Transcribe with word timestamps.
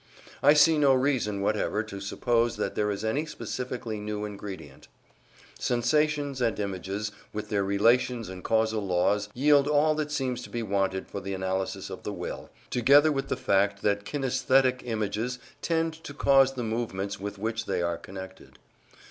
I 0.41 0.55
see 0.55 0.79
no 0.79 0.95
reason 0.95 1.41
whatever 1.41 1.83
to 1.83 1.99
suppose 2.01 2.55
that 2.55 2.73
there 2.73 2.89
is 2.89 3.05
any 3.05 3.27
specifically 3.27 3.99
new 3.99 4.25
ingredient; 4.25 4.87
sensations 5.59 6.41
and 6.41 6.59
images, 6.59 7.11
with 7.33 7.49
their 7.49 7.63
relations 7.63 8.27
and 8.27 8.43
causal 8.43 8.83
laws, 8.83 9.29
yield 9.35 9.67
all 9.67 9.93
that 9.93 10.11
seems 10.11 10.41
to 10.41 10.49
be 10.49 10.63
wanted 10.63 11.07
for 11.07 11.21
the 11.21 11.35
analysis 11.35 11.91
of 11.91 12.01
the 12.01 12.13
will, 12.13 12.49
together 12.71 13.11
with 13.11 13.27
the 13.27 13.37
fact 13.37 13.83
that 13.83 14.03
kinaesthetic 14.03 14.81
images 14.85 15.37
tend 15.61 15.93
to 16.03 16.15
cause 16.15 16.53
the 16.53 16.63
movements 16.63 17.19
with 17.19 17.37
which 17.37 17.67
they 17.67 17.83
are 17.83 17.99
connected. 17.99 18.57